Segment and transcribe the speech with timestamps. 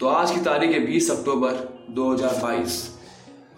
[0.00, 1.50] तो आज की तारीख है 20 अक्टूबर
[1.90, 2.72] 2022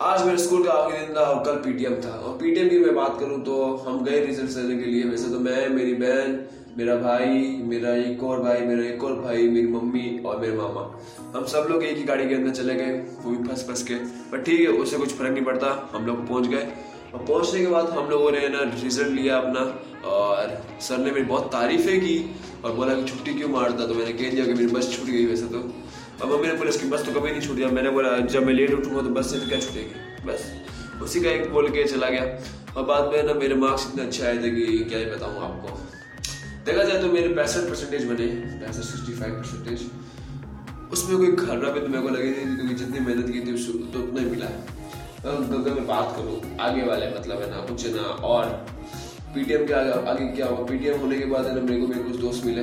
[0.02, 2.94] आज मेरे स्कूल का आखिरी दिन था और कल पीटीएम था। और पीटीएम की मैं
[2.94, 6.46] बात करूँ तो हम गए रिज़ल्ट लेने के लिए। वैसे तो मैं, मेरी बहन,
[6.78, 11.00] मेरा भाई, मेरा एक और भाई, मेरा एक और भाई, मेरी मम्मी और मेरे मामा।
[11.38, 13.94] हम सब लोग एक ही गाड़ी के अंदर चले गए। वो भी फंस फंस के।
[13.94, 16.68] पर ठीक है, उससे कुछ फ़र्क नहीं पड़ता। हम लोग पहुँच गए।
[17.14, 21.24] और पहुँचने के बाद हम लोगों ने ना, रिज़ल्ट लिया अपना। और सर ने मेरी
[21.24, 24.66] बहुत तारीफें की और बोला कि छुट्टी क्यों मारता तो मैंने कह दिया कि मेरी
[24.66, 25.72] बस छूट गई वैसे तो।
[26.16, 28.72] अब मम्मी ने बोला इसकी बस तो कभी नहीं छूटी। मैंने बोला, जब मैं लेट
[28.74, 30.24] उठूँगा तो बस से तो क्या छूटेगी?
[30.26, 30.52] बस।
[31.02, 32.24] उसी का एक बोल के चला गया।
[32.76, 35.78] और बाद में ना मेरे मार्क्स इतने अच्छे आए थे कि क्या ही बताऊँ आपको।
[36.66, 38.26] देखा जाए तो मेरे पैंसठ परसेंटेज बने।
[38.60, 39.86] पैंसठ सिक्सटी फाइव परसेंटेज
[40.92, 43.52] उसमें कोई खर्रा भी तो मेरे को लगी नहीं, क्योंकि जितनी मेहनत की थी
[43.92, 44.46] तो उतना ही मिला।
[45.26, 48.44] अगर मैं बात करूँ। आगे वाले मतलब है ना कुछ ना, और
[49.34, 50.66] पीटीएम के आगे आगे क्या हुआ?
[50.66, 52.62] पीटीएम होने के बाद है ना मेरे को मेरे कुछ दोस्त मिले।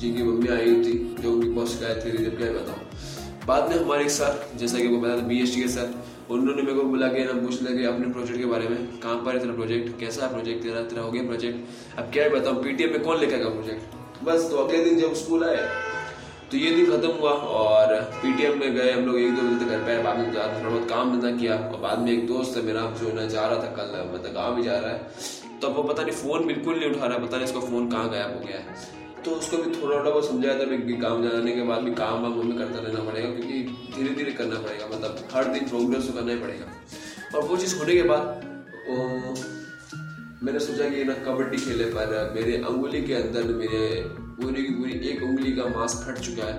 [0.00, 3.76] जिनकी मम्मी आई हुई थी, जो उनकी बहुत शिकायत थी जब क्या बताऊँ बाद में
[3.76, 5.94] हमारे एक सर जैसा कि वो बताया था बी के सर
[6.30, 9.34] उन्होंने मेरे को बुला के ना पूछ कि अपने प्रोजेक्ट के बारे में, कहाँ पर
[9.34, 12.90] है तेरा प्रोजेक्ट कैसा है प्रोजेक्ट तेरा तेरा हो गया प्रोजेक्ट अब क्या बताऊँ पीटीएम
[12.90, 15.64] में कौन लिखेगा प्रोजेक्ट बस तो अगले दिन जब स्कूल आए
[16.50, 19.70] तो ये दिन खत्म हुआ और पीटीएम में गए हम लोग एक दो बजे तक
[19.70, 22.62] घर पे बाद में थोड़ा बहुत काम धंधा किया, और बाद में एक दोस्त है
[22.62, 25.76] मेरा, जो ना जा रहा था कल मतलब गाँव भी जा रहा है तो अब
[25.76, 28.34] वो पता नहीं फ़ोन बिल्कुल नहीं उठा रहा है पता नहीं इसका फ़ोन कहाँ गायब
[28.34, 28.74] हो गया है।
[29.24, 32.22] तो उसको भी थोड़ा थोड़ा बहुत समझाया था कि काम जाने के बाद भी काम
[32.22, 33.58] वाम हमें करता रहना पड़ेगा, क्योंकि
[33.96, 36.66] धीरे धीरे करना पड़ेगा मतलब हर दिन प्रोग्रेस तो करना ही पड़ेगा।
[37.34, 38.22] और वो चीज़ होने के बाद
[40.42, 43.84] मैंने सोचा कि ना कबड्डी खेले, पर मेरे अंगुली के अंदर मेरे
[44.40, 46.56] पूरी की पूरी एक उंगली का मांस फट चुका है।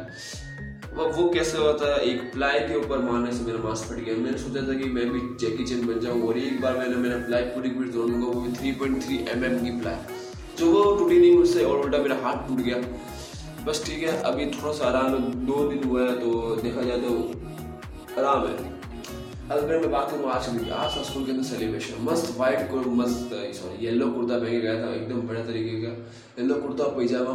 [0.94, 4.16] वो वो कैसे होता था, एक प्लाई के ऊपर मारने से मेरा मांस फट गया।
[4.18, 7.18] मैंने सोचा था कि मैं भी जैकी चैन बन जाऊँ, और एक बार मैंने मेरा
[7.28, 10.20] प्लाई पूरी पूरी वो भी three point three M M की प्लाई।
[10.58, 12.78] जो वो टूटी नहीं मुझसे, और उल्टा मेरा हाथ टूट गया।
[13.66, 18.20] बस ठीक है, अभी थोड़ा सा आराम, दो दिन हुआ है तो देखा जाए तो
[18.20, 18.80] आराम है।
[19.52, 22.78] अगर मैं बात करूँ, आज की आज का स्कूल के अंदर सेलिब्रेशन मस्त वाइट को
[22.94, 25.90] मस्त सॉरी येलो कुर्ता पहन के गया था, एकदम बढ़िया तरीके का।
[26.40, 27.34] येलो कुर्ता और पैजामा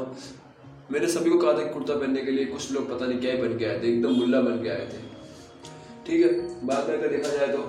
[0.90, 3.38] मैंने सभी को कहा था कुर्ता पहनने के लिए कुछ लोग पता नहीं क्या ही
[3.38, 5.04] बन के आए थे, एकदम मुल्ला बन के आए थे।
[6.06, 6.30] ठीक है,
[6.66, 7.62] बाद में अगर देखा जाए तो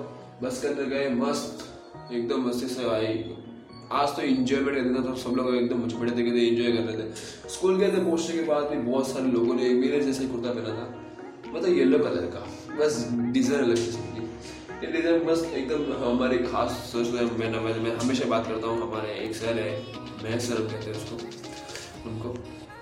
[0.44, 1.66] बस के अंदर गए, मस्त,
[2.14, 3.14] एकदम मस्ती से आई
[3.92, 6.84] आज तो इंजॉयमेंट करते थे तो सब लोग एकदम मुझे बड़े तरीके से इंजॉय कर
[6.84, 10.26] रहे थे। स्कूल के अंदर पहुँचने के बाद भी बहुत सारे लोगों ने मेरे जैसे
[10.28, 10.86] कुर्ता पहना था।
[11.48, 12.44] मतलब येलो कलर का,
[12.78, 17.50] बस डिज़ाइन अलग किस्म की ये डिज़ाइन बस एकदम हमारे खास सोच में, मैं
[17.80, 19.72] मैं हमेशा बात करता हूँ, हमारे एक सर है
[20.24, 21.16] महक सर कहते हैं उसको,
[22.10, 22.36] उनको।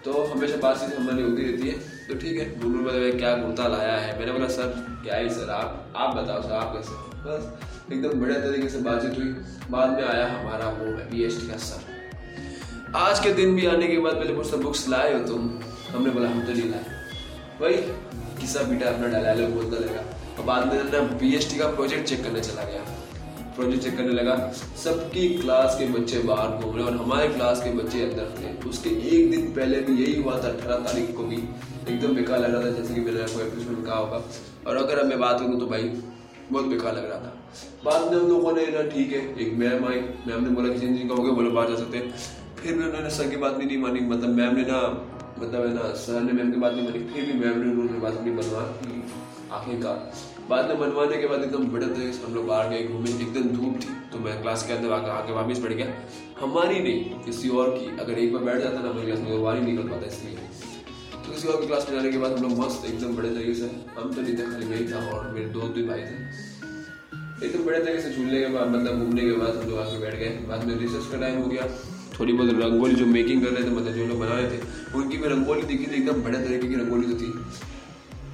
[0.06, 1.78] तो हमेशा बातचीत हमारी होती रहती है।
[2.08, 4.18] तो ठीक है गुरु बोले क्या कुर्ता लाया है?
[4.20, 4.74] मैंने बोला, सर,
[5.04, 5.50] क्या ही, सर?
[5.52, 9.28] आप आप बताओ, सर, आप कैसे बस। एकदम बढ़िया तरीके से बातचीत हुई।
[9.72, 13.88] बाद में आया हमारा वो बी एस टी का सर आज के दिन भी आने
[13.88, 15.50] के बाद पहले मुझसे बुक्स लाए हो तुम।
[15.90, 16.86] हमने बोला, हम तो नहीं लाए।
[17.62, 17.74] भाई
[18.40, 20.02] किसा बेटा अपना डायलॉग बोलता लगा
[20.38, 22.82] और बाद में ना बी का प्रोजेक्ट चेक करने चला गया।
[23.56, 24.36] प्रोजेक्ट चेक करने लगा।
[24.84, 28.90] सबकी क्लास के बच्चे बाहर घूम रहे और हमारे क्लास के बच्चे अंदर थे। उसके
[28.90, 31.44] एक दिन पहले भी यही हुआ था, अठारह तारीख को भी।
[31.90, 34.24] एकदम बेकार लग रहा था, जैसे कि मैंने आपको एपिसोड कहा होगा।
[34.68, 35.94] और अगर अब मैं बात करूँ तो भाई
[36.52, 37.34] बहुत बेकार लग रहा था।
[37.86, 40.80] बाद में हम लोगों ने ना, ठीक है, एक मैम आई मैम ने बोला कि
[40.80, 42.14] जिन जिनका हो गया बोलो, बाहर जा सकते हैं।
[42.58, 44.80] फिर भी उन्होंने सर की बात नहीं मानी मतलब मैम ने ना
[45.40, 48.00] मतलब है ना, सर ने मैम की बात नहीं मानी, फिर भी मैम ने उन्होंने
[48.00, 48.62] बात नहीं बनवा
[49.52, 50.12] आखिरकार।
[50.50, 53.80] बाद में बनवाने के बाद एकदम बड़े थे हम लोग बाहर गए, घूमे, एकदम धूप
[53.82, 55.88] थी तो मैं क्लास के अंदर आकर, आके वापस पड़ गया।
[56.40, 59.58] हमारी नहीं, किसी और की, अगर एक बार बैठ जाता ना हमारी क्लास में बाहर
[59.58, 60.38] ही निकल पाता, इसलिए।
[61.26, 63.70] तो किसी और क्लास में जाने के बाद हम लोग मस्त एकदम बड़े तरीके से,
[63.98, 66.18] हम तो नहीं थे, खाली मैं था और मेरे दो दो भाई थे।
[67.46, 70.16] एकदम बड़े तरीके से झूलने के बाद मतलब घूमने के बाद हम लोग आके बैठ
[70.16, 71.68] गए। बाद में रिसर्च का टाइम हो गया।
[72.20, 74.62] थोड़ी बहुत रंगोली जो मेकिंग कर रहे थे मतलब जो लोग बना रहे थे,
[74.96, 77.30] उनकी भी रंगोली दिखी थी, एकदम बड़े तरीके की रंगोली तो थी।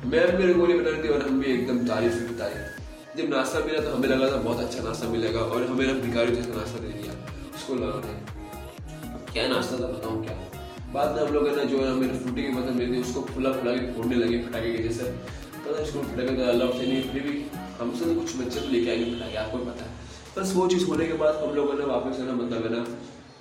[0.10, 3.60] मैम भी रंगोली बना रही थी और हम भी एकदम तारीफ़ की तारीफ़। जब नाश्ता
[3.60, 6.80] मिला तो हमें लगा था, बहुत अच्छा नाश्ता मिलेगा और हमें ना भिखारी जैसा नाश्ता
[6.80, 7.14] दे दिया,
[7.56, 10.61] उसको लगा था। क्या नाश्ता था बताऊँ क्या?
[10.94, 13.52] बाद में हम लोग है ना जो है मेरे फ्रूटी की मतलब थी उसको फुला
[13.52, 17.02] फुला के फोड़ने लगे फटाके के जैसे। पता है उसको फटाके तो अलाउ थे नहीं,
[17.04, 17.46] फिर भी
[17.80, 19.90] हमसे तो कुछ बच्चे तो लेके आएँगे फटाके आपको पता है।
[20.38, 22.86] बस वो चीज़ होने के बाद हम लोगों ने वापस है ना मतलब है ना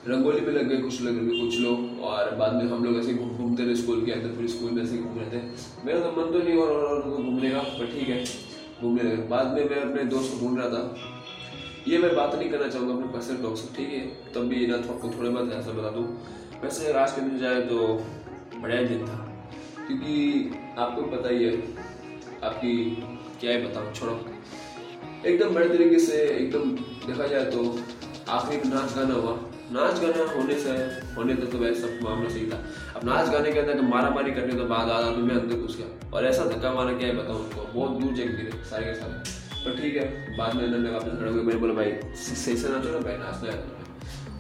[0.09, 3.65] रंगोली में लग गए, कुछ लोग कुछ लोग, और बाद में हम लोग ऐसे घूमते
[3.65, 5.43] रहे स्कूल के अंदर, फिर स्कूल में ऐसे घूम रहे थे।
[5.87, 8.25] मेरा तो मन तो नहीं और रहा घूमने का पर ठीक है,
[8.83, 10.83] घूमने लगे। बाद में मैं अपने दोस्त को ढूंढ रहा था।
[11.89, 14.33] ये मैं बात नहीं करना चाहूँगा अपने पर्सनल टॉक से, ठीक है?
[14.35, 16.07] तब भी ना आपको थोड़े बहुत ऐसा बता दूँ।
[16.63, 17.77] वैसे आज के दिन जाए तो
[18.63, 19.15] बढ़िया दिन था।
[19.87, 21.53] क्योंकि आपको पता ही है,
[22.45, 22.73] आपकी
[23.41, 24.19] क्या है बताऊँ, छोड़ो।
[25.27, 26.71] एकदम बड़े तरीके से एकदम
[27.07, 27.63] देखा जाए तो
[28.29, 29.33] आखिरी नाच गाना हुआ।
[29.73, 30.71] नाच गाना होने से,
[31.17, 32.63] होने तक तो वैसे सब मामला सही था।
[32.97, 35.77] अब नाच गाने के अंदर मारा मारी करने के बाद आधा तो मैं अंदर घुस
[35.77, 39.39] गया, और ऐसा धक्का मारा क्या बताऊँ उसको बहुत दूर चल गिरे सारे के सारे।
[39.65, 42.93] पर ठीक है, बाद में इन्होंने वापस खड़े हुए मैंने बोला, भाई सही से नाचो
[42.93, 43.79] ना भाई, नाचना है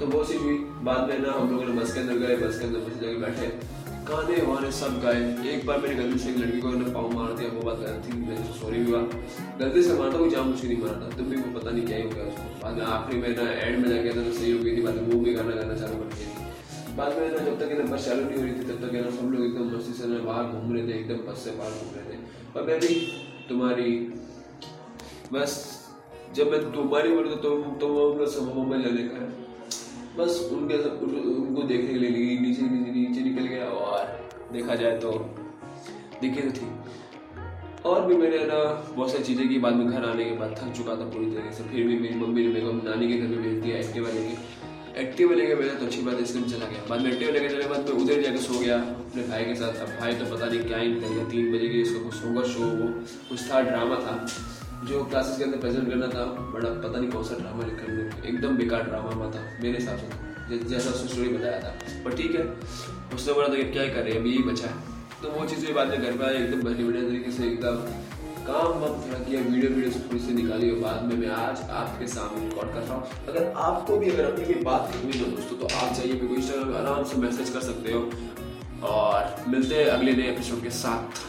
[0.01, 0.55] तो वो चीज़ हुई
[0.85, 3.19] बाद में ना हम लोगों ने बस के अंदर गए, बस के अंदर बस जगह
[3.21, 3.47] बैठे।
[4.11, 5.19] गाने वाने सब गाए।
[5.49, 8.13] एक बार मेरी गलती से एक लड़की को पाँव मार दिया, वो बात गलत थी,
[8.21, 9.01] मेरे से सॉरी हुआ।
[9.59, 12.03] गलती से मारता कोई जाम मुझे नहीं मारता। तब भी वो पता नहीं क्या ही
[12.03, 14.77] हो गया उसको। बाद में आखिरी में ना एंड में जाके तो सही हो गई
[14.77, 17.77] थी, बाद में वो भी गाना गाना चालू कर दिया। बाद में ना जब तक
[17.79, 20.09] ना बस चालू नहीं हो रही थी, तब तक ना सब लोग एकदम मस्ती से
[20.09, 22.17] ना बाहर घूम रहे थे, एकदम बस से बाहर घूम रहे थे।
[22.57, 22.95] और मैं भी
[23.49, 23.91] तुम्हारी
[25.33, 25.53] बस
[26.35, 29.29] जब मैं तुम्हारी बोलूँ तो तुम लोग सब मोबाइल लेने का है।
[30.21, 34.01] बस उनके सब उनको देखने के लिए नीचे नीचे नीचे निकल गया और
[34.53, 35.13] देखा जाए तो
[36.23, 36.67] दिखे तो थी
[37.91, 38.57] और भी मैंने ना,
[38.95, 41.53] बहुत सारी चीज़ें की, बाद में घर आने के बाद थक चुका था पूरी तरीके
[41.57, 44.09] से। फिर भी मेरी मम्मी ने मेरे को नानी के घर में भेज दिया एक्टिव
[44.09, 47.33] एक्टिवा लेके एक्टिवा लेके मेरा तो अच्छी बात है इसलिए चला गया। बाद में एक्टिवा
[47.33, 50.25] लेके चले बाद में उधर जाकर सो गया, अपने भाई के साथ। अब भाई तो
[50.35, 52.89] पता नहीं क्या ही निकल गया तीन बजे की इसका कुछ होगा शो वो
[53.29, 54.15] कुछ था ड्रामा था।
[54.89, 58.57] जो क्लासेस के अंदर प्रेजेंट करना था, बड़ा पता नहीं कौन सा ड्रामा लिखा एकदम
[58.57, 62.45] बेकार ड्रामा हुआ था, मेरे हिसाब से जैसा उसने स्टोरी बताया था। पर ठीक है,
[63.15, 64.75] उसने बोला था क्या कर रहे हैं अभी यही बचा है।
[65.23, 67.77] तो वो चीज़ बाद में घर पर आए, एकदम बढ़िया बढ़िया तरीके से, एकदम
[68.43, 71.61] काम मत थोड़ा किया वीडियो वीडियो से थोड़ी सी निकाली और बाद में मैं आज
[71.81, 75.27] आपके सामने रिकॉर्ड कर रहा हूँ। अगर आपको भी अगर अपनी कोई बात करनी हो
[75.31, 78.01] दोस्तों तो आप चाहिए मेरे को इंस्टाग्राम आराम से मैसेज कर सकते हो।
[78.89, 81.21] और मिलते हैं अगले नए एपिसोड के साथ।